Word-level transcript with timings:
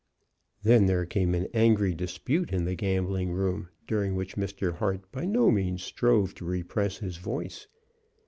Then 0.63 0.87
there 0.87 1.05
came 1.05 1.35
an 1.35 1.45
angry 1.53 1.93
dispute 1.93 2.51
in 2.51 2.65
the 2.65 2.73
gambling 2.73 3.33
room, 3.33 3.69
during 3.85 4.15
which 4.15 4.35
Mr. 4.35 4.73
Hart 4.73 5.01
by 5.11 5.25
no 5.25 5.51
means 5.51 5.83
strove 5.83 6.33
to 6.37 6.43
repress 6.43 6.97
his 6.97 7.17
voice. 7.17 7.67